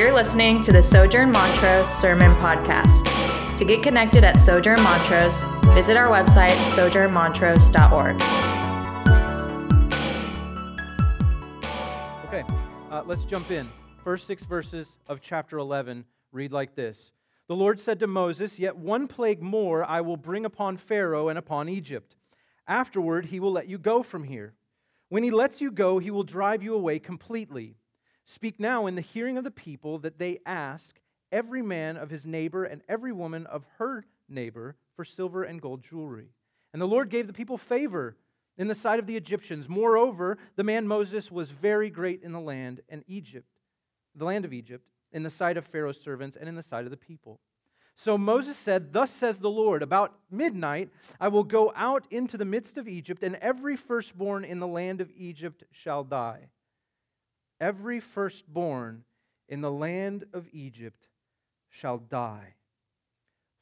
[0.00, 3.04] You're listening to the Sojourn Montrose Sermon Podcast.
[3.58, 5.42] To get connected at Sojourn Montrose,
[5.74, 8.14] visit our website, sojournmontrose.org.
[12.24, 12.44] Okay,
[12.90, 13.68] uh, let's jump in.
[14.02, 17.12] First six verses of chapter 11 read like this
[17.48, 21.38] The Lord said to Moses, Yet one plague more I will bring upon Pharaoh and
[21.38, 22.16] upon Egypt.
[22.66, 24.54] Afterward, he will let you go from here.
[25.10, 27.76] When he lets you go, he will drive you away completely.
[28.24, 31.00] Speak now in the hearing of the people that they ask
[31.32, 35.82] every man of his neighbor and every woman of her neighbor for silver and gold
[35.82, 36.28] jewelry.
[36.72, 38.16] And the Lord gave the people favor
[38.56, 39.68] in the sight of the Egyptians.
[39.68, 43.48] Moreover, the man Moses was very great in the land and Egypt,
[44.14, 46.90] the land of Egypt, in the sight of Pharaoh's servants and in the sight of
[46.90, 47.40] the people.
[47.96, 52.44] So Moses said, Thus says the Lord, about midnight I will go out into the
[52.44, 56.48] midst of Egypt, and every firstborn in the land of Egypt shall die
[57.60, 59.04] every firstborn
[59.48, 61.08] in the land of Egypt
[61.68, 62.54] shall die.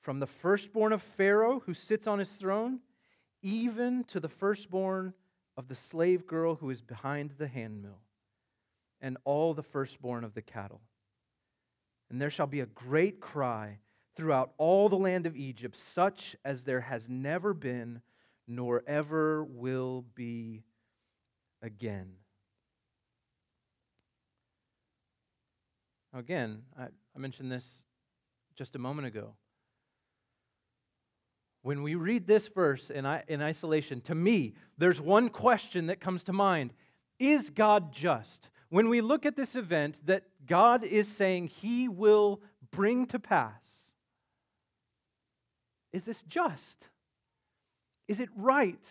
[0.00, 2.80] From the firstborn of Pharaoh who sits on his throne,
[3.42, 5.14] even to the firstborn
[5.56, 8.00] of the slave girl who is behind the handmill,
[9.00, 10.80] and all the firstborn of the cattle.
[12.10, 13.78] And there shall be a great cry
[14.16, 18.02] throughout all the land of Egypt, such as there has never been,
[18.46, 20.64] nor ever will be
[21.62, 22.14] again.
[26.18, 27.84] Again, I, I mentioned this
[28.56, 29.34] just a moment ago.
[31.62, 36.24] When we read this verse in, in isolation, to me, there's one question that comes
[36.24, 36.72] to mind
[37.20, 38.50] Is God just?
[38.68, 42.40] When we look at this event that God is saying he will
[42.72, 43.94] bring to pass,
[45.92, 46.88] is this just?
[48.08, 48.84] Is it right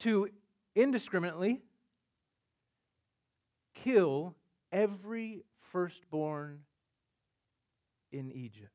[0.00, 0.28] to
[0.74, 1.62] indiscriminately
[3.74, 4.34] kill
[4.72, 6.60] every firstborn
[8.12, 8.72] in Egypt.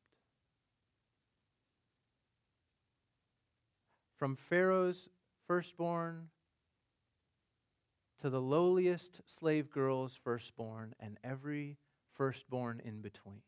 [4.17, 5.09] From Pharaoh's
[5.47, 6.30] firstborn
[8.21, 11.77] to the lowliest slave girl's firstborn and every
[12.14, 13.41] firstborn in between.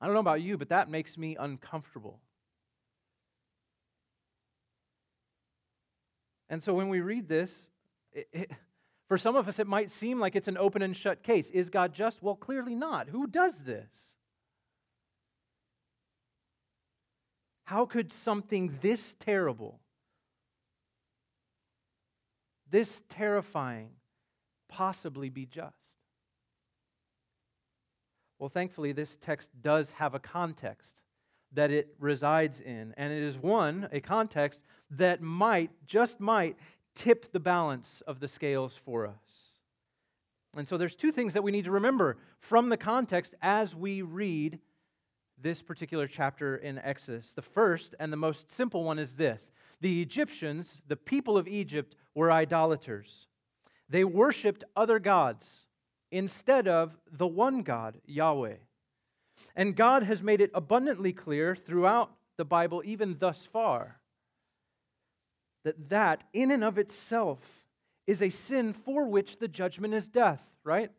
[0.00, 2.20] I don't know about you, but that makes me uncomfortable.
[6.48, 7.70] And so when we read this,
[8.12, 8.50] it, it,
[9.10, 11.50] for some of us, it might seem like it's an open and shut case.
[11.50, 12.22] Is God just?
[12.22, 13.08] Well, clearly not.
[13.08, 14.14] Who does this?
[17.64, 19.80] How could something this terrible,
[22.70, 23.88] this terrifying,
[24.68, 25.96] possibly be just?
[28.38, 31.02] Well, thankfully, this text does have a context
[31.52, 36.56] that it resides in, and it is one, a context that might, just might,
[37.00, 39.54] tip the balance of the scales for us.
[40.54, 44.02] And so there's two things that we need to remember from the context as we
[44.02, 44.58] read
[45.40, 47.32] this particular chapter in Exodus.
[47.32, 49.50] The first and the most simple one is this
[49.80, 53.28] the Egyptians, the people of Egypt, were idolaters.
[53.88, 55.66] They worshiped other gods
[56.12, 58.56] instead of the one God, Yahweh.
[59.56, 63.99] And God has made it abundantly clear throughout the Bible, even thus far,
[65.64, 67.66] that that in and of itself
[68.06, 70.90] is a sin for which the judgment is death, right?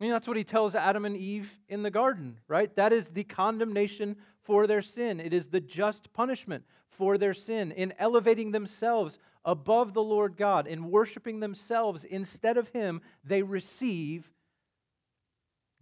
[0.00, 2.74] I mean, that's what he tells Adam and Eve in the garden, right?
[2.76, 5.20] That is the condemnation for their sin.
[5.20, 10.66] It is the just punishment for their sin in elevating themselves above the Lord God,
[10.66, 14.30] in worshiping themselves instead of Him, they receive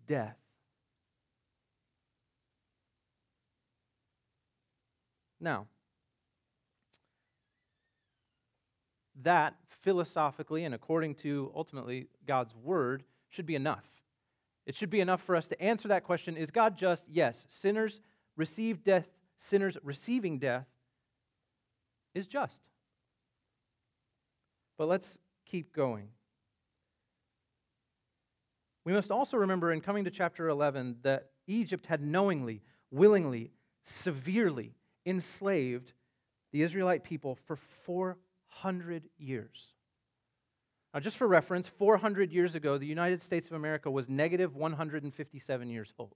[0.06, 0.36] death.
[5.40, 5.66] Now,
[9.22, 13.84] that philosophically and according to ultimately God's word should be enough.
[14.66, 17.06] It should be enough for us to answer that question Is God just?
[17.08, 17.46] Yes.
[17.48, 18.00] Sinners
[18.36, 20.66] receive death, sinners receiving death
[22.14, 22.62] is just.
[24.78, 26.08] But let's keep going.
[28.84, 33.52] We must also remember in coming to chapter 11 that Egypt had knowingly, willingly,
[33.84, 34.74] severely
[35.06, 35.92] enslaved
[36.52, 38.16] the Israelite people for
[38.60, 39.68] 400 400 years.
[40.92, 45.68] Now, just for reference, 400 years ago, the United States of America was negative 157
[45.68, 46.14] years old.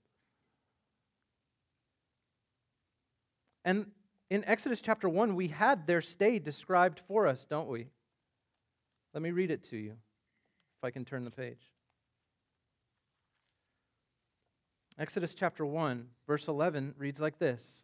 [3.65, 3.87] And
[4.29, 7.87] in Exodus chapter 1, we had their stay described for us, don't we?
[9.13, 11.71] Let me read it to you, if I can turn the page.
[14.99, 17.83] Exodus chapter 1, verse 11 reads like this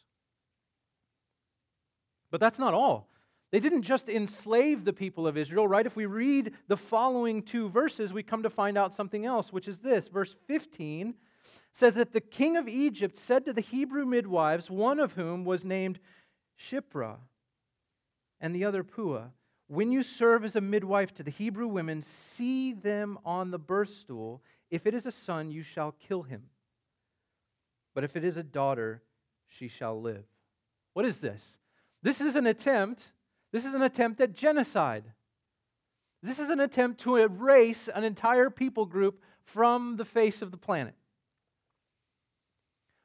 [2.31, 3.07] But that's not all.
[3.51, 5.85] They didn't just enslave the people of Israel, right?
[5.85, 9.67] If we read the following two verses, we come to find out something else, which
[9.67, 10.07] is this.
[10.07, 11.15] Verse 15
[11.73, 15.65] says that the king of Egypt said to the Hebrew midwives, one of whom was
[15.65, 15.99] named
[16.57, 17.17] Shiphrah
[18.39, 19.29] and the other Puah,
[19.67, 23.93] When you serve as a midwife to the Hebrew women, see them on the birth
[23.93, 24.41] stool.
[24.69, 26.43] If it is a son, you shall kill him.
[27.93, 29.01] But if it is a daughter,
[29.49, 30.23] she shall live.
[30.93, 31.57] What is this?
[32.03, 33.11] This is an attempt,
[33.51, 35.03] this is an attempt at genocide.
[36.23, 40.57] This is an attempt to erase an entire people group from the face of the
[40.57, 40.93] planet.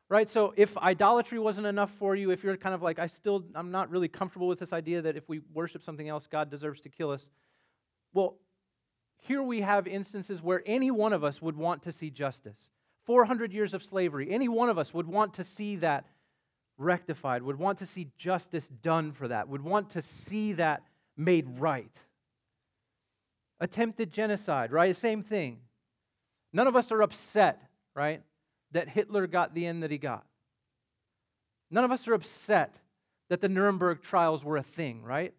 [0.08, 0.28] Right?
[0.28, 3.70] So if idolatry wasn't enough for you, if you're kind of like, I still, I'm
[3.70, 6.88] not really comfortable with this idea that if we worship something else, God deserves to
[6.88, 7.28] kill us.
[8.12, 8.36] Well,
[9.22, 12.70] here we have instances where any one of us would want to see justice.
[13.04, 16.06] 400 years of slavery, any one of us would want to see that
[16.78, 20.82] rectified, would want to see justice done for that, would want to see that
[21.16, 21.98] made right.
[23.60, 24.94] Attempted genocide, right?
[24.94, 25.58] Same thing.
[26.52, 27.62] None of us are upset,
[27.94, 28.22] right,
[28.72, 30.26] that Hitler got the end that he got.
[31.70, 32.74] None of us are upset
[33.28, 35.34] that the Nuremberg trials were a thing, right?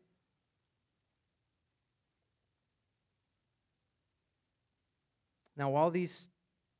[5.55, 6.27] Now, while these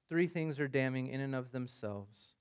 [0.10, 2.37] three things are damning in and of themselves,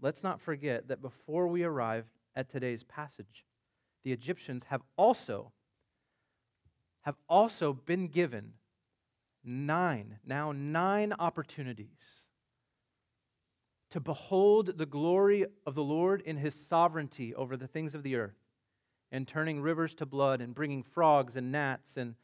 [0.00, 3.44] let's not forget that before we arrive at today's passage,
[4.04, 5.52] the Egyptians have also
[7.02, 8.52] have also been given
[9.42, 12.26] nine, now nine opportunities
[13.90, 18.16] to behold the glory of the Lord in his sovereignty over the things of the
[18.16, 18.38] earth,
[19.10, 22.14] and turning rivers to blood, and bringing frogs and gnats, and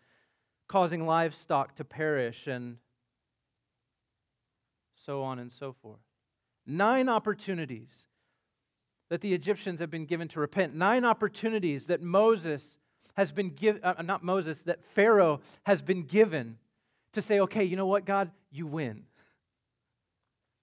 [0.68, 2.76] causing livestock to perish, and
[4.94, 6.05] so on and so forth.
[6.66, 8.06] Nine opportunities
[9.08, 10.74] that the Egyptians have been given to repent.
[10.74, 12.78] Nine opportunities that Moses
[13.14, 16.58] has been given, uh, not Moses, that Pharaoh has been given
[17.12, 19.04] to say, okay, you know what, God, you win.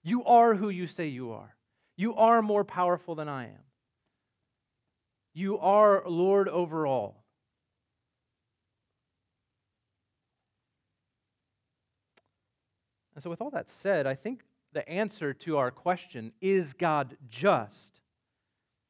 [0.04, 1.56] You are who you say you are.
[1.96, 3.64] You are more powerful than I am.
[5.34, 7.24] You are Lord over all.
[13.16, 17.18] And so, with all that said, I think the answer to our question, is God
[17.30, 18.02] just,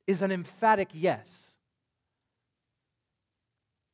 [0.07, 1.57] is an emphatic yes.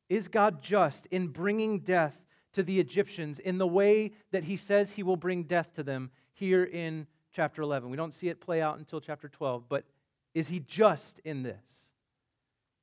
[0.10, 4.92] Is God just in bringing death to the Egyptians in the way that he says
[4.92, 7.90] he will bring death to them here in chapter 11?
[7.90, 9.86] We don't see it play out until chapter 12, but
[10.34, 11.92] is he just in this?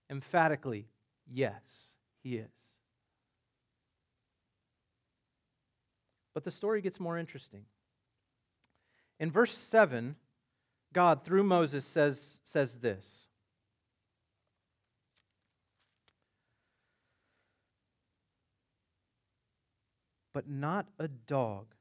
[0.09, 0.87] Emphatically,
[1.29, 2.51] yes, he is.
[6.33, 7.65] But the story gets more interesting.
[9.19, 10.17] In verse 7,
[10.93, 13.27] God, through Moses, says, says this
[20.33, 21.75] But not a dog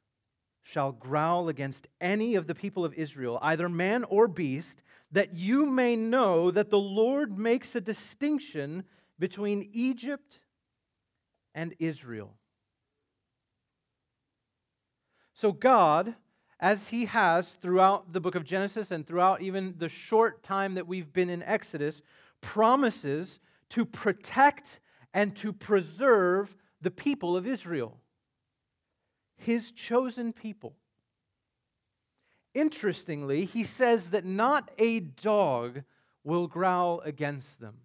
[0.63, 5.65] shall growl against any of the people of Israel, either man or beast, that you
[5.65, 8.83] may know that the Lord makes a distinction
[9.19, 10.39] between Egypt
[11.53, 12.33] and Israel.
[15.33, 16.15] So God
[16.59, 20.87] as he has throughout the book of Genesis and throughout even the short time that
[20.87, 22.01] we've been in Exodus,
[22.41, 24.79] promises to protect
[25.13, 27.97] and to preserve the people of Israel,
[29.37, 30.75] his chosen people.
[32.53, 35.83] Interestingly, he says that not a dog
[36.23, 37.75] will growl against them.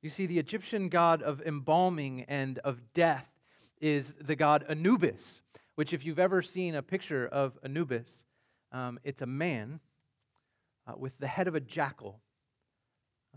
[0.00, 3.26] You see, the Egyptian god of embalming and of death
[3.80, 5.40] is the god Anubis
[5.74, 8.24] which, if you've ever seen a picture of Anubis,
[8.72, 9.80] um, it's a man
[10.86, 12.20] uh, with the head of a jackal.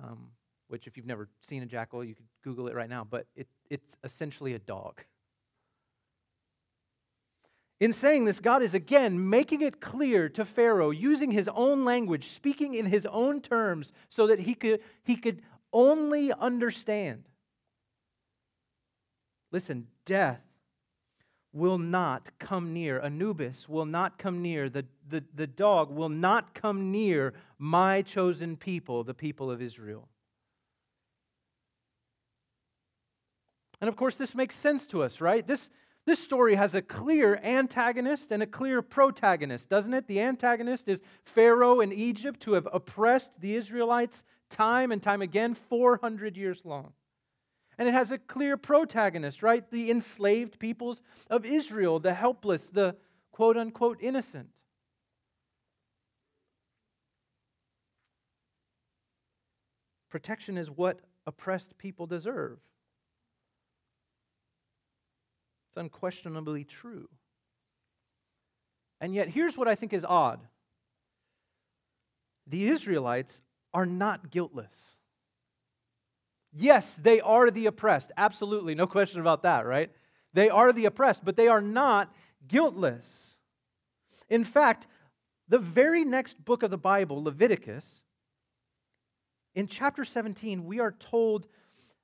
[0.01, 0.32] Um,
[0.68, 3.48] which, if you've never seen a jackal, you could Google it right now, but it,
[3.70, 5.01] it's essentially a dog.
[7.80, 12.30] In saying this, God is again making it clear to Pharaoh, using his own language,
[12.30, 15.42] speaking in his own terms, so that he could, he could
[15.74, 17.25] only understand.
[19.51, 20.45] Listen, death
[21.55, 26.53] will not come near, Anubis will not come near, the, the, the dog will not
[26.53, 30.09] come near my chosen people, the people of Israel.
[33.79, 35.47] And of course, this makes sense to us, right?
[35.47, 35.69] This,
[36.05, 40.07] this story has a clear antagonist and a clear protagonist, doesn't it?
[40.07, 45.53] The antagonist is Pharaoh in Egypt, who have oppressed the Israelites time and time again,
[45.53, 46.91] 400 years long.
[47.77, 49.70] And it has a clear protagonist, right?
[49.70, 52.96] The enslaved peoples of Israel, the helpless, the
[53.32, 54.50] quote unquote innocent.
[60.10, 62.60] Protection is what oppressed people deserve.
[65.70, 67.10] It's unquestionably true.
[69.01, 70.39] And yet, here's what I think is odd
[72.48, 73.41] the Israelites
[73.74, 74.98] are not guiltless.
[76.57, 78.12] Yes, they are the oppressed.
[78.15, 79.91] Absolutely, no question about that, right?
[80.33, 82.13] They are the oppressed, but they are not
[82.47, 83.35] guiltless.
[84.29, 84.88] In fact,
[85.47, 88.03] the very next book of the Bible, Leviticus,
[89.53, 91.47] in chapter 17, we are told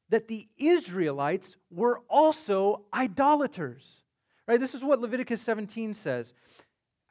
[0.09, 4.03] that the Israelites were also idolaters.
[4.47, 4.59] Right?
[4.59, 6.33] This is what Leviticus 17 says.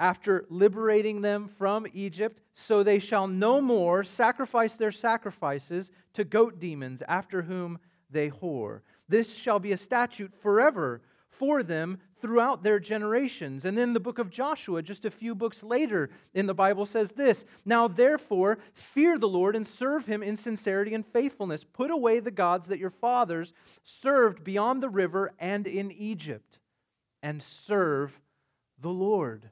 [0.01, 6.59] After liberating them from Egypt, so they shall no more sacrifice their sacrifices to goat
[6.59, 7.79] demons after whom
[8.11, 8.81] they whore.
[9.09, 13.65] This shall be a statute forever for them throughout their generations.
[13.65, 17.13] And then the book of Joshua, just a few books later in the Bible, says
[17.13, 21.65] this Now therefore, fear the Lord and serve him in sincerity and faithfulness.
[21.65, 23.53] Put away the gods that your fathers
[23.85, 26.59] served beyond the river and in Egypt,
[27.23, 28.21] and serve
[28.79, 29.51] the Lord.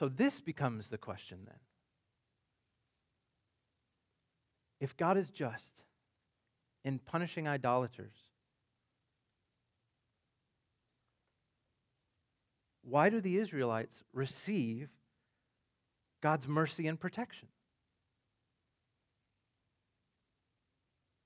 [0.00, 1.58] So this becomes the question then.
[4.80, 5.82] If God is just,
[6.86, 8.14] in punishing idolaters.
[12.80, 14.88] Why do the Israelites receive
[16.22, 17.48] God's mercy and protection?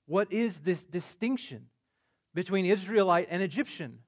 [0.05, 1.67] What is this distinction
[2.33, 3.99] between Israelite and Egyptian?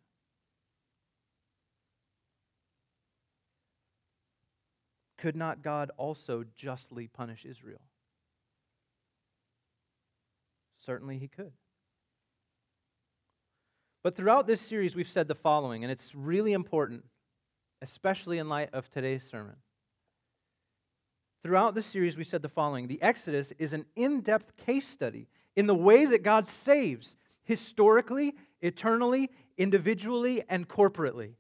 [5.18, 7.82] Could not God also justly punish Israel?
[10.86, 11.54] Certainly he could.
[14.04, 17.04] But throughout this series, we've said the following, and it's really important,
[17.82, 19.56] especially in light of today's sermon.
[21.44, 25.28] Throughout this series, we said the following The Exodus is an in depth case study
[25.56, 31.34] in the way that God saves historically, eternally, individually, and corporately.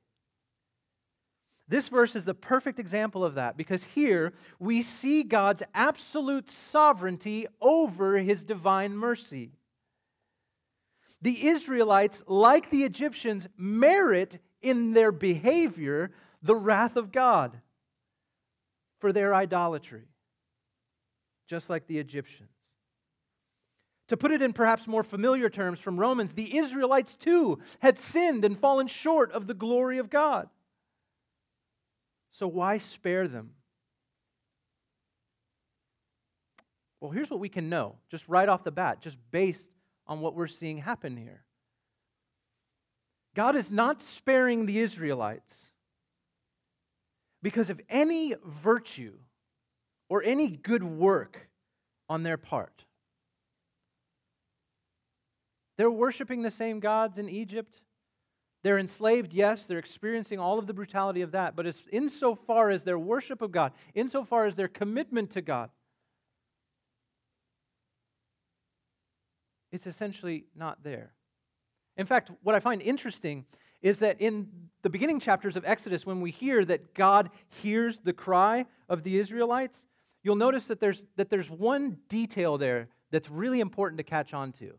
[1.69, 7.45] This verse is the perfect example of that because here we see God's absolute sovereignty
[7.61, 9.51] over his divine mercy.
[11.21, 17.59] The Israelites, like the Egyptians, merit in their behavior the wrath of God
[18.99, 20.05] for their idolatry,
[21.47, 22.49] just like the Egyptians.
[24.07, 28.45] To put it in perhaps more familiar terms from Romans, the Israelites too had sinned
[28.45, 30.47] and fallen short of the glory of God.
[32.31, 33.51] So why spare them?
[36.99, 39.69] Well, here's what we can know just right off the bat, just based
[40.07, 41.43] on what we're seeing happen here.
[43.35, 45.73] God is not sparing the Israelites
[47.43, 49.13] because of any virtue
[50.09, 51.49] or any good work
[52.09, 52.85] on their part.
[55.77, 57.81] They're worshiping the same gods in Egypt.
[58.63, 62.83] They're enslaved, yes, they're experiencing all of the brutality of that, but as, insofar as
[62.83, 65.69] their worship of God, insofar as their commitment to God,
[69.71, 71.13] it's essentially not there.
[71.97, 73.45] In fact, what I find interesting
[73.81, 74.47] is that in
[74.81, 79.17] the beginning chapters of Exodus, when we hear that God hears the cry of the
[79.17, 79.85] Israelites,
[80.23, 84.51] you'll notice that there's, that there's one detail there that's really important to catch on
[84.53, 84.73] to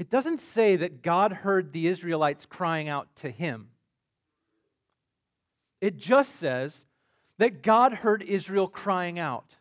[0.00, 3.68] it doesn't say that God heard the Israelites crying out to him.
[5.82, 6.86] It just says
[7.36, 9.56] that God heard Israel crying out.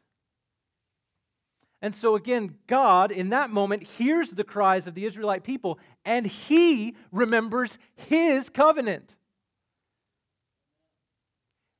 [1.81, 6.25] And so, again, God in that moment hears the cries of the Israelite people and
[6.25, 9.17] he remembers his covenant.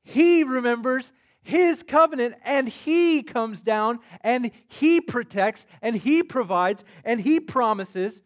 [0.03, 7.21] He remembers his covenant and he comes down and he protects and he provides and
[7.21, 8.21] he promises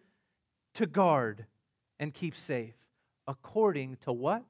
[0.74, 1.46] to guard
[2.00, 2.76] and keep safe
[3.28, 4.44] according to what?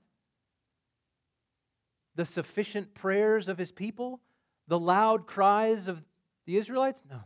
[2.16, 4.22] The sufficient prayers of his people?
[4.68, 6.04] The loud cries of
[6.46, 7.04] the Israelites?
[7.10, 7.22] No.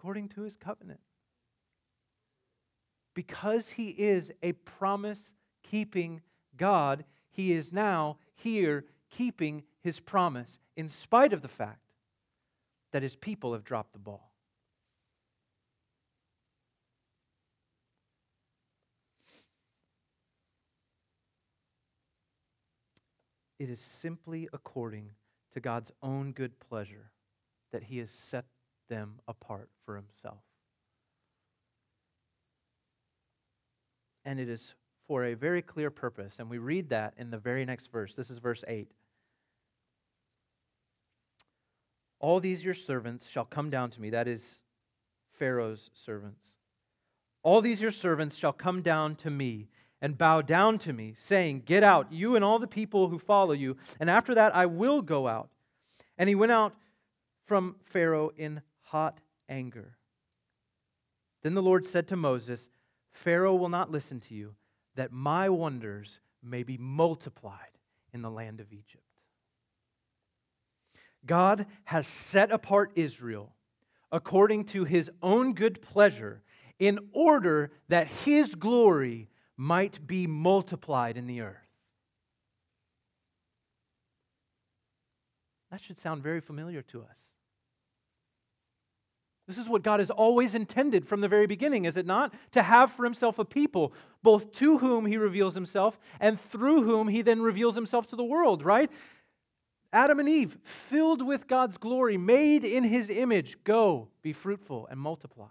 [0.00, 1.00] according to his covenant.
[3.12, 6.22] Because he is a promise keeping
[6.56, 11.92] God, he is now here keeping his promise, in spite of the fact
[12.92, 14.29] that his people have dropped the ball.
[23.60, 25.10] It is simply according
[25.52, 27.10] to God's own good pleasure
[27.72, 28.46] that he has set
[28.88, 30.40] them apart for himself.
[34.24, 34.72] And it is
[35.06, 36.38] for a very clear purpose.
[36.38, 38.14] And we read that in the very next verse.
[38.14, 38.88] This is verse 8.
[42.18, 44.08] All these your servants shall come down to me.
[44.08, 44.62] That is
[45.38, 46.54] Pharaoh's servants.
[47.42, 49.68] All these your servants shall come down to me
[50.00, 53.52] and bow down to me, saying, Get out, you and all the people who follow
[53.52, 55.50] you, and after that I will go out.
[56.16, 56.74] And he went out
[57.46, 59.96] from Pharaoh in hot anger.
[61.42, 62.68] Then the Lord said to Moses,
[63.12, 64.54] Pharaoh will not listen to you,
[64.94, 67.78] that my wonders may be multiplied
[68.12, 69.04] in the land of Egypt.
[71.26, 73.54] God has set apart Israel
[74.12, 76.42] according to his own good pleasure
[76.78, 79.28] in order that his glory
[79.60, 81.68] might be multiplied in the earth.
[85.70, 87.26] That should sound very familiar to us.
[89.46, 92.32] This is what God has always intended from the very beginning, is it not?
[92.52, 97.08] To have for himself a people, both to whom he reveals himself and through whom
[97.08, 98.90] he then reveals himself to the world, right?
[99.92, 104.98] Adam and Eve, filled with God's glory, made in his image, go, be fruitful, and
[104.98, 105.48] multiply.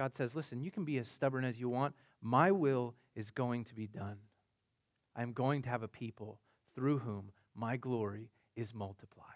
[0.00, 1.94] God says, Listen, you can be as stubborn as you want.
[2.22, 4.16] My will is going to be done.
[5.14, 6.40] I am going to have a people
[6.74, 9.26] through whom my glory is multiplied.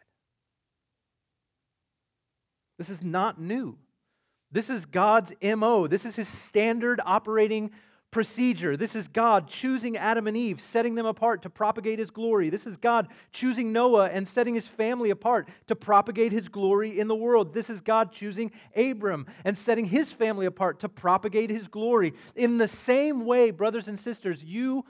[2.78, 3.76] This is not new.
[4.50, 5.86] This is God's MO.
[5.86, 7.70] This is his standard operating
[8.14, 8.76] procedure.
[8.76, 12.48] This is God choosing Adam and Eve, setting them apart to propagate his glory.
[12.48, 17.08] This is God choosing Noah and setting his family apart to propagate his glory in
[17.08, 17.52] the world.
[17.52, 22.14] This is God choosing Abram and setting his family apart to propagate his glory.
[22.36, 24.84] In the same way, brothers and sisters, you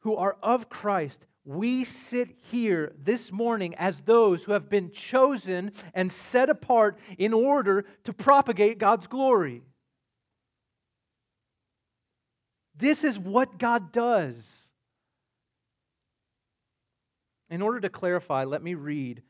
[0.00, 5.70] who are of Christ, we sit here this morning as those who have been chosen
[5.92, 9.60] and set apart in order to propagate God's glory.
[12.76, 14.72] This is what God does.
[17.50, 19.22] In order to clarify, let me read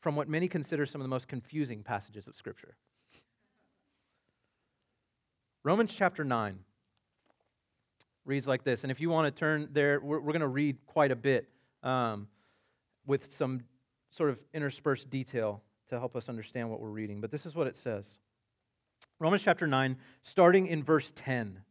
[0.00, 2.76] from what many consider some of the most confusing passages of Scripture.
[5.64, 6.60] Romans chapter 9
[8.24, 8.84] reads like this.
[8.84, 11.48] And if you want to turn there, we're, we're going to read quite a bit
[11.82, 12.28] um,
[13.06, 13.62] with some
[14.10, 17.20] sort of interspersed detail to help us understand what we're reading.
[17.20, 18.18] But this is what it says
[19.18, 21.62] Romans chapter 9, starting in verse 10.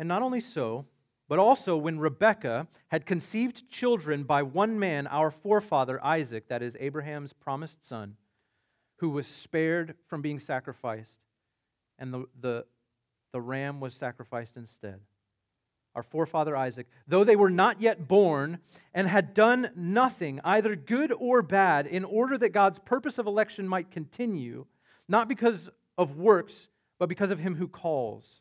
[0.00, 0.86] And not only so,
[1.28, 6.74] but also when Rebekah had conceived children by one man, our forefather Isaac, that is
[6.80, 8.16] Abraham's promised son,
[8.96, 11.20] who was spared from being sacrificed,
[11.98, 12.64] and the, the,
[13.34, 15.00] the ram was sacrificed instead.
[15.94, 18.60] Our forefather Isaac, though they were not yet born
[18.94, 23.68] and had done nothing, either good or bad, in order that God's purpose of election
[23.68, 24.64] might continue,
[25.08, 28.40] not because of works, but because of him who calls.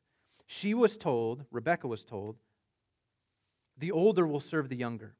[0.51, 2.35] She was told, Rebekah was told,
[3.77, 5.13] the older will serve the younger.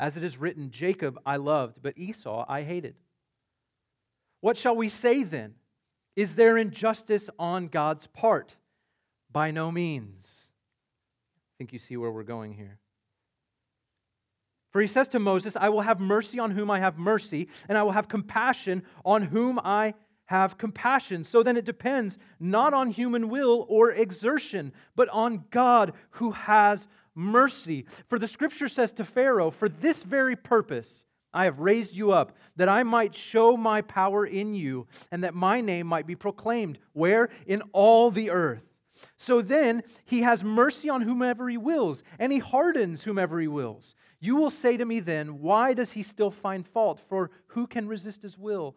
[0.00, 2.94] As it is written, Jacob I loved, but Esau I hated.
[4.40, 5.56] What shall we say then?
[6.16, 8.56] Is there injustice on God's part?
[9.30, 10.46] By no means.
[11.36, 12.78] I think you see where we're going here.
[14.70, 17.76] For he says to Moses, I will have mercy on whom I have mercy, and
[17.76, 19.92] I will have compassion on whom I
[20.26, 21.24] have compassion.
[21.24, 26.88] So then it depends not on human will or exertion, but on God who has
[27.14, 27.86] mercy.
[28.08, 31.04] For the scripture says to Pharaoh, For this very purpose
[31.34, 35.34] I have raised you up, that I might show my power in you, and that
[35.34, 36.78] my name might be proclaimed.
[36.92, 37.30] Where?
[37.46, 38.62] In all the earth.
[39.16, 43.94] So then he has mercy on whomever he wills, and he hardens whomever he wills.
[44.20, 47.00] You will say to me then, Why does he still find fault?
[47.00, 48.76] For who can resist his will?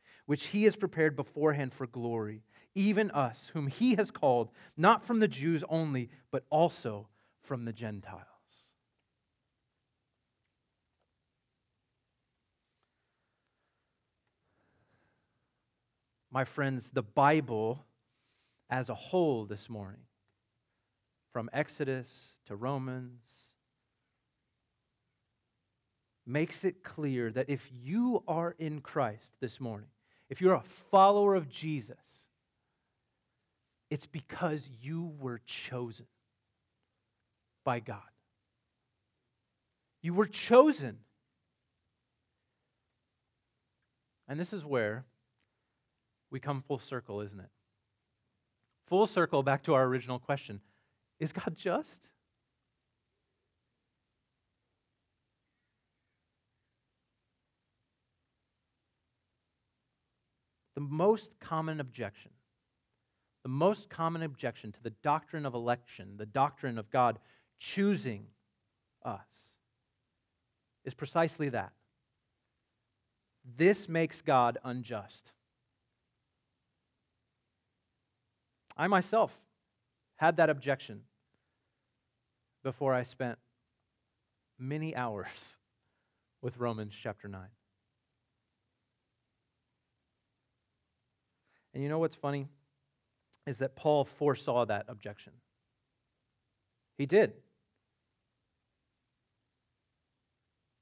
[0.25, 2.43] which he has prepared beforehand for glory,
[2.75, 7.07] even us, whom he has called, not from the Jews only, but also
[7.41, 8.25] from the Gentiles.
[16.31, 17.85] My friends, the Bible
[18.69, 19.99] as a whole this morning,
[21.33, 23.51] from Exodus to Romans,
[26.25, 29.89] makes it clear that if you are in Christ this morning,
[30.31, 32.29] if you're a follower of Jesus,
[33.89, 36.05] it's because you were chosen
[37.65, 37.99] by God.
[40.01, 40.99] You were chosen.
[44.29, 45.03] And this is where
[46.31, 47.49] we come full circle, isn't it?
[48.87, 50.61] Full circle back to our original question
[51.19, 52.07] Is God just?
[60.75, 62.31] The most common objection,
[63.43, 67.19] the most common objection to the doctrine of election, the doctrine of God
[67.59, 68.27] choosing
[69.03, 69.55] us,
[70.85, 71.71] is precisely that.
[73.43, 75.31] This makes God unjust.
[78.77, 79.37] I myself
[80.17, 81.01] had that objection
[82.63, 83.39] before I spent
[84.57, 85.57] many hours
[86.41, 87.41] with Romans chapter 9.
[91.73, 92.47] And you know what's funny?
[93.47, 95.33] Is that Paul foresaw that objection.
[96.97, 97.33] He did.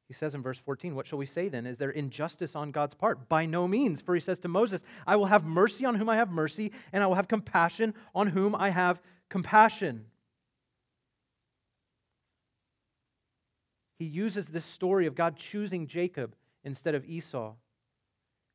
[0.08, 1.68] He says in verse 14, What shall we say then?
[1.68, 3.30] Is there injustice on God's part?
[3.30, 4.02] By no means.
[4.02, 7.04] For he says to Moses, I will have mercy on whom I have mercy, and
[7.04, 9.00] I will have compassion on whom I have
[9.30, 10.06] compassion.
[14.00, 17.54] He uses this story of God choosing Jacob instead of Esau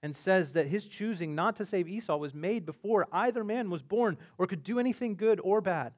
[0.04, 3.82] and says that his choosing not to save Esau was made before either man was
[3.82, 5.94] born or could do anything good or bad.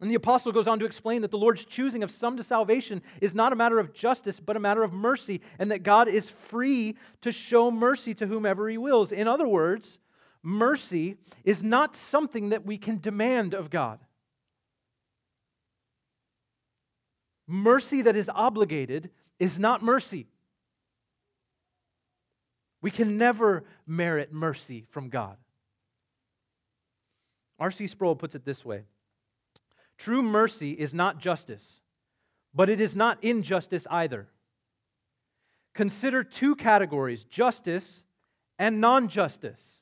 [0.00, 3.02] And the apostle goes on to explain that the Lord's choosing of some to salvation
[3.20, 6.28] is not a matter of justice, but a matter of mercy, and that God is
[6.28, 9.12] free to show mercy to whomever he wills.
[9.12, 10.00] In other words,
[10.42, 14.00] mercy is not something that we can demand of God.
[17.46, 20.26] Mercy that is obligated is not mercy.
[22.84, 25.38] We can never merit mercy from God.
[27.58, 27.86] R.C.
[27.86, 28.82] Sproul puts it this way
[29.96, 31.80] True mercy is not justice,
[32.54, 34.28] but it is not injustice either.
[35.72, 38.04] Consider two categories justice
[38.58, 39.80] and non justice.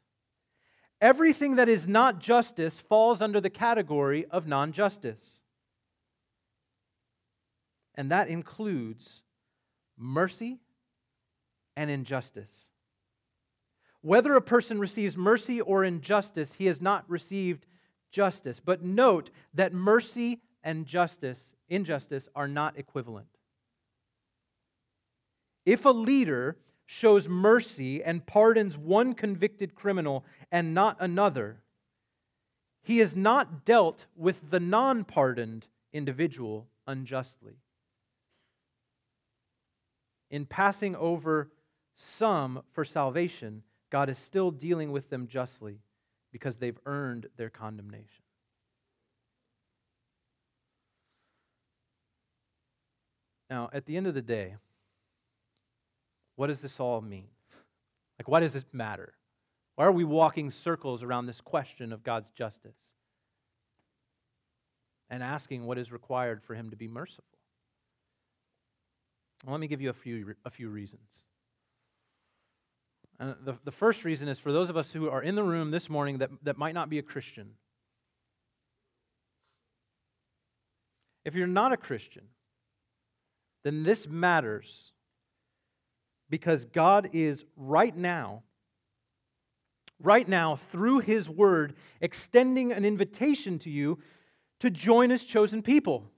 [1.00, 5.42] Everything that is not justice falls under the category of non justice.
[7.96, 9.24] And that includes
[9.98, 10.60] mercy
[11.74, 12.68] and injustice.
[14.02, 17.66] Whether a person receives mercy or injustice, he has not received
[18.10, 18.60] justice.
[18.60, 23.28] But note that mercy and justice, injustice, are not equivalent.
[25.64, 31.62] If a leader shows mercy and pardons one convicted criminal and not another,
[32.82, 37.58] he has not dealt with the non pardoned individual unjustly.
[40.28, 41.52] In passing over
[41.94, 43.62] some for salvation,
[43.92, 45.80] God is still dealing with them justly
[46.32, 48.24] because they've earned their condemnation.
[53.50, 54.54] Now, at the end of the day,
[56.36, 57.28] what does this all mean?
[58.18, 59.14] Like, why does this matter?
[59.74, 62.76] Why are we walking circles around this question of God's justice
[65.10, 67.24] and asking what is required for Him to be merciful?
[69.44, 71.24] Well, let me give you a few, a few reasons.
[73.22, 75.70] And the, the first reason is for those of us who are in the room
[75.70, 77.50] this morning that, that might not be a Christian.
[81.24, 82.24] If you're not a Christian,
[83.62, 84.90] then this matters
[86.30, 88.42] because God is right now,
[90.02, 94.00] right now, through His Word, extending an invitation to you
[94.58, 96.10] to join His chosen people.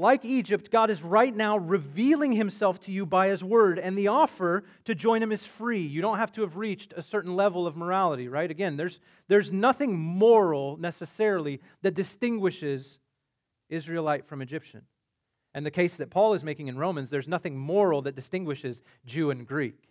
[0.00, 4.06] Like Egypt, God is right now revealing himself to you by his word, and the
[4.06, 5.80] offer to join him is free.
[5.80, 8.48] You don't have to have reached a certain level of morality, right?
[8.48, 13.00] Again, there's, there's nothing moral necessarily that distinguishes
[13.68, 14.82] Israelite from Egyptian.
[15.52, 19.32] And the case that Paul is making in Romans, there's nothing moral that distinguishes Jew
[19.32, 19.87] and Greek.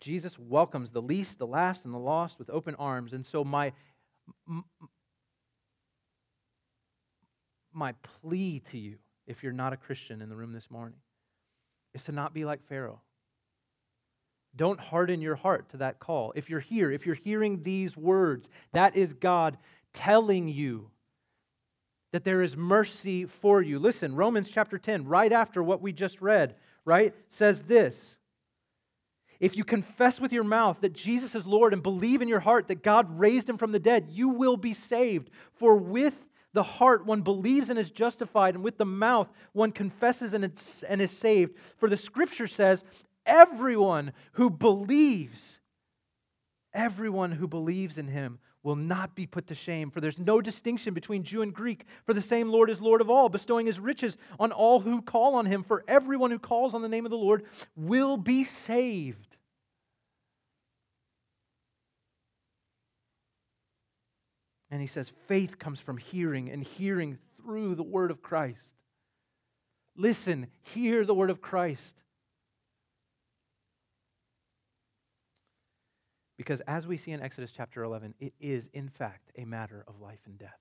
[0.00, 3.12] Jesus welcomes the least, the last, and the lost with open arms.
[3.12, 3.72] And so, my,
[7.72, 10.98] My plea to you, if you're not a Christian in the room this morning,
[11.94, 13.00] is to not be like Pharaoh.
[14.56, 16.32] Don't harden your heart to that call.
[16.34, 19.58] If you're here, if you're hearing these words, that is God
[19.92, 20.90] telling you
[22.10, 23.78] that there is mercy for you.
[23.78, 28.17] Listen, Romans chapter 10, right after what we just read, right, says this
[29.40, 32.68] If you confess with your mouth that Jesus is Lord and believe in your heart
[32.68, 35.30] that God raised him from the dead, you will be saved.
[35.52, 40.34] For with the heart one believes and is justified, and with the mouth one confesses
[40.34, 41.54] and is saved.
[41.76, 42.84] For the scripture says,
[43.26, 45.60] Everyone who believes,
[46.72, 48.38] everyone who believes in him
[48.68, 52.12] will not be put to shame, for there's no distinction between Jew and Greek, for
[52.12, 55.46] the same Lord is Lord of all, bestowing his riches on all who call on
[55.46, 55.62] him.
[55.62, 59.38] For everyone who calls on the name of the Lord will be saved.
[64.70, 68.74] And he says, faith comes from hearing, and hearing through the word of Christ.
[69.96, 71.96] Listen, hear the word of Christ.
[76.38, 80.00] Because as we see in Exodus chapter 11, it is, in fact, a matter of
[80.00, 80.56] life and death.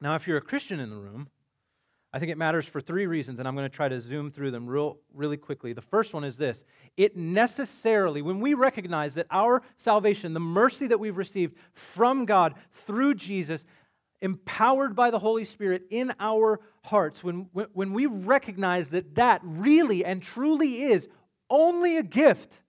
[0.00, 1.30] Now, if you're a Christian in the room,
[2.12, 4.50] I think it matters for three reasons, and I'm going to try to zoom through
[4.50, 5.72] them real, really quickly.
[5.72, 6.64] The first one is this
[6.96, 12.54] it necessarily, when we recognize that our salvation, the mercy that we've received from God
[12.72, 13.64] through Jesus,
[14.20, 20.04] empowered by the Holy Spirit in our hearts, when, when we recognize that that really
[20.04, 21.08] and truly is
[21.50, 22.60] only a gift,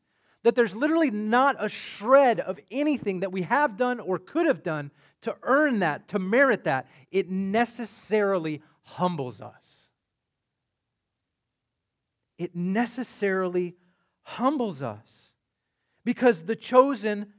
[0.43, 4.63] that there's literally not a shred of anything that we have done or could have
[4.63, 9.89] done to earn that, to merit that, it necessarily humbles us.
[12.37, 13.75] It necessarily
[14.21, 15.33] humbles us
[16.05, 17.33] because the chosen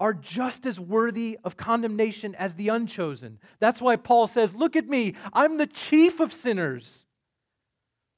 [0.00, 3.38] are just as worthy of condemnation as the unchosen.
[3.58, 7.06] That's why Paul says, Look at me, I'm the chief of sinners.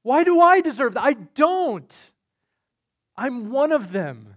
[0.03, 1.03] Why do I deserve that?
[1.03, 2.13] I don't.
[3.17, 4.37] I'm one of them.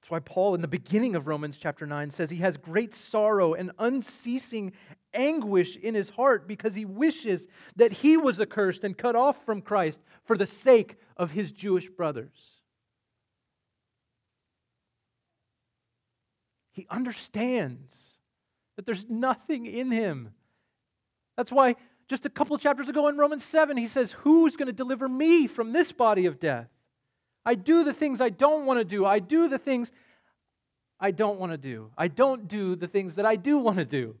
[0.00, 3.54] That's why Paul, in the beginning of Romans chapter 9, says he has great sorrow
[3.54, 4.74] and unceasing
[5.14, 7.46] anguish in his heart because he wishes
[7.76, 11.88] that he was accursed and cut off from Christ for the sake of his Jewish
[11.88, 12.60] brothers.
[16.72, 18.20] He understands
[18.76, 20.30] that there's nothing in him.
[21.36, 21.76] That's why
[22.08, 25.46] just a couple chapters ago in Romans 7, he says, Who's going to deliver me
[25.46, 26.68] from this body of death?
[27.44, 29.06] I do the things I don't want to do.
[29.06, 29.92] I do the things
[30.98, 31.90] I don't want to do.
[31.96, 34.16] I don't do the things that I do want to do.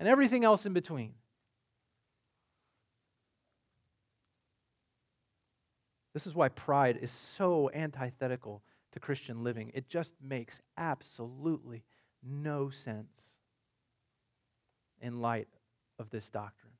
[0.00, 1.12] And everything else in between.
[6.12, 9.70] This is why pride is so antithetical to Christian living.
[9.74, 11.84] It just makes absolutely
[12.20, 13.20] no sense
[15.00, 15.46] in light
[16.00, 16.72] of this doctrine.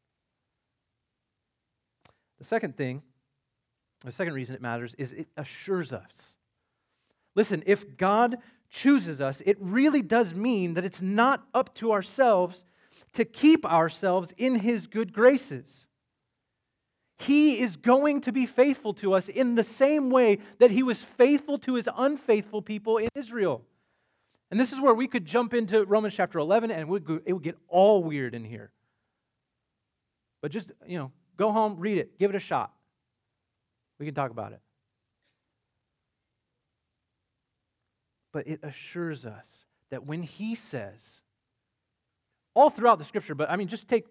[2.38, 3.02] The second thing
[4.04, 6.36] the second reason it matters is it assures us.
[7.34, 8.38] Listen, if God
[8.70, 12.64] chooses us, it really does mean that it's not up to ourselves
[13.12, 15.88] to keep ourselves in His good graces.
[17.18, 21.00] He is going to be faithful to us in the same way that He was
[21.02, 23.62] faithful to His unfaithful people in Israel.
[24.50, 27.56] And this is where we could jump into Romans chapter 11 and it would get
[27.68, 28.72] all weird in here.
[30.42, 32.72] But just, you know, go home, read it, give it a shot.
[33.98, 34.60] We can talk about it.
[38.32, 41.20] But it assures us that when he says,
[42.54, 44.06] all throughout the scripture, but I mean, just take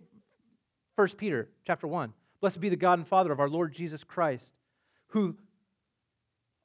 [0.96, 2.14] 1 Peter chapter 1.
[2.42, 4.54] Blessed be the God and Father of our Lord Jesus Christ,
[5.08, 5.38] who,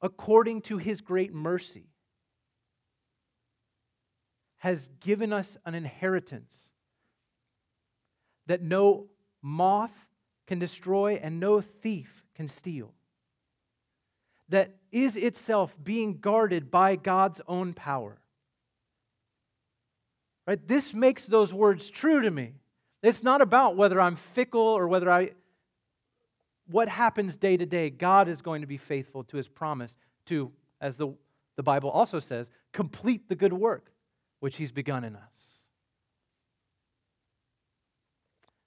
[0.01, 1.89] according to his great mercy,
[4.57, 6.71] has given us an inheritance
[8.47, 9.07] that no
[9.41, 10.07] moth
[10.47, 12.93] can destroy and no thief can steal
[14.49, 18.19] that is itself being guarded by God's own power.
[20.47, 20.67] Right?
[20.67, 22.53] This makes those words true to me.
[23.01, 25.31] It's not about whether I'm fickle or whether I
[26.67, 27.89] what happens day to day.
[27.89, 31.13] God is going to be faithful to his promise to, as the,
[31.55, 33.91] the Bible also says, complete the good work
[34.39, 35.67] which he's begun in us.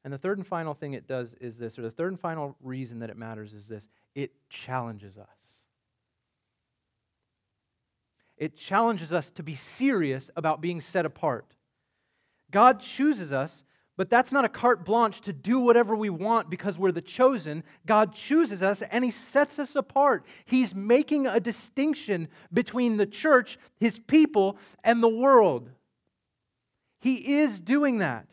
[0.05, 2.57] And the third and final thing it does is this, or the third and final
[2.63, 5.67] reason that it matters is this it challenges us
[8.39, 11.45] it challenges us to be serious about being set apart.
[12.51, 13.65] God chooses us,
[13.99, 17.65] But that's not a carte blanche to do whatever we want because we're the chosen.
[17.85, 20.25] God chooses us and He sets us apart.
[20.45, 25.71] He's making a distinction between the church, His people, and the world.
[27.01, 28.29] He is doing that.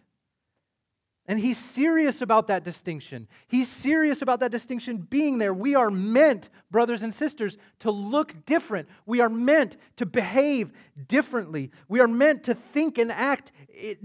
[1.27, 3.27] And he's serious about that distinction.
[3.47, 5.55] He's serious about that distinction being there.
[5.55, 8.88] We are meant, brothers and sisters, to look different.
[9.07, 10.71] We are meant to behave
[11.07, 11.71] differently.
[11.88, 13.51] We are meant to think and act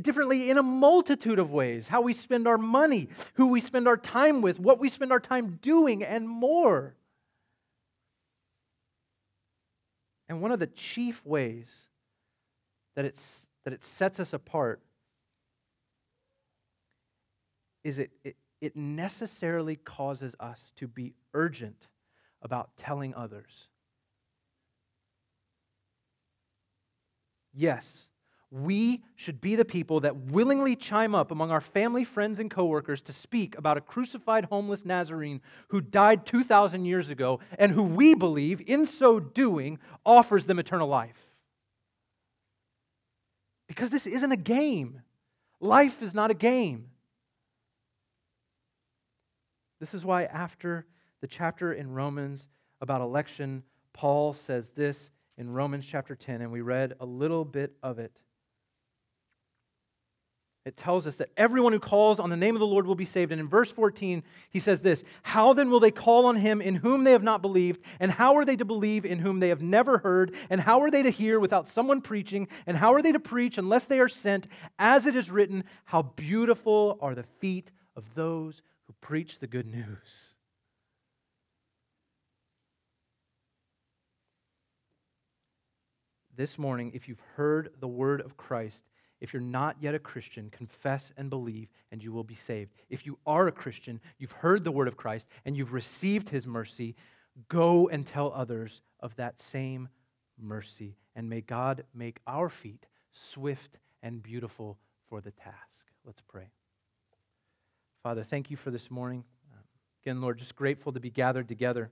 [0.01, 3.99] differently in a multitude of ways how we spend our money, who we spend our
[3.99, 6.95] time with, what we spend our time doing, and more.
[10.31, 11.89] And one of the chief ways
[12.97, 14.81] that, it's, that it sets us apart
[17.85, 21.89] is it, it, it necessarily causes us to be urgent
[22.43, 23.69] about telling others.
[27.53, 28.11] Yes,
[28.51, 33.01] we should be the people that willingly chime up among our family, friends, and coworkers
[33.03, 38.15] to speak about a crucified homeless Nazarene who died 2,000 years ago and who we
[38.15, 41.29] believe, in so doing, offers them eternal life.
[43.69, 45.03] Because this isn't a game.
[45.61, 46.91] Life is not a game.
[49.81, 50.87] This is why, after
[51.23, 52.49] the chapter in Romans
[52.81, 53.65] about election,
[53.95, 58.13] Paul says this in Romans chapter 10, and we read a little bit of it.
[60.67, 63.07] It tells us that everyone who calls on the name of the Lord will be
[63.07, 63.33] saved.
[63.33, 66.77] And in verse 14, he says this How then will they call on him in
[66.77, 67.81] whom they have not believed?
[67.99, 70.35] And how are they to believe in whom they have never heard?
[70.51, 72.47] And how are they to hear without someone preaching?
[72.67, 74.47] And how are they to preach unless they are sent?
[74.79, 78.61] As it is written, How beautiful are the feet of those
[79.01, 80.35] preach the good news.
[86.37, 88.85] This morning, if you've heard the word of Christ,
[89.21, 92.73] if you're not yet a Christian, confess and believe, and you will be saved.
[92.89, 96.47] If you are a Christian, you've heard the word of Christ, and you've received his
[96.47, 96.97] mercy,
[97.49, 99.89] go and tell others of that same
[100.39, 100.97] mercy.
[101.15, 105.87] And may God make our feet swift and beautiful for the task.
[106.05, 106.51] Let's pray.
[108.03, 109.25] Father, thank you for this morning.
[110.03, 111.91] Again, Lord, just grateful to be gathered together.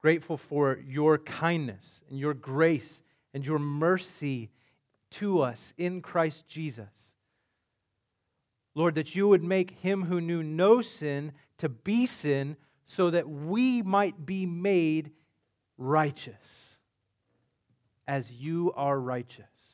[0.00, 3.02] Grateful for your kindness and your grace
[3.32, 4.50] and your mercy
[5.10, 7.16] to us in Christ Jesus.
[8.76, 13.28] Lord, that you would make him who knew no sin to be sin so that
[13.28, 15.10] we might be made
[15.76, 16.78] righteous
[18.06, 19.73] as you are righteous.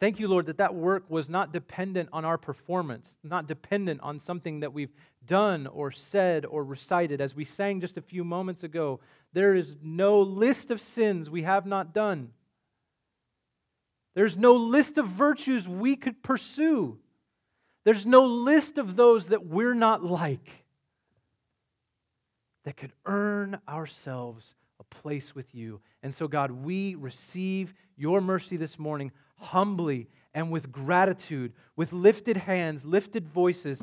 [0.00, 4.20] Thank you, Lord, that that work was not dependent on our performance, not dependent on
[4.20, 4.94] something that we've
[5.26, 7.20] done or said or recited.
[7.20, 9.00] As we sang just a few moments ago,
[9.32, 12.30] there is no list of sins we have not done.
[14.14, 16.98] There's no list of virtues we could pursue.
[17.84, 20.64] There's no list of those that we're not like
[22.64, 25.80] that could earn ourselves a place with you.
[26.02, 32.36] And so, God, we receive your mercy this morning humbly and with gratitude, with lifted
[32.36, 33.82] hands, lifted voices,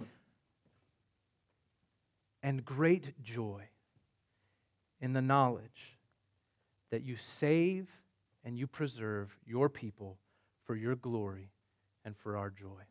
[2.43, 3.63] and great joy
[5.01, 5.97] in the knowledge
[6.91, 7.87] that you save
[8.43, 10.17] and you preserve your people
[10.63, 11.49] for your glory
[12.03, 12.83] and for our joy.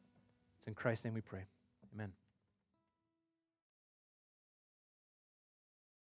[0.59, 1.45] It's in Christ's name we pray.
[1.95, 2.13] Amen.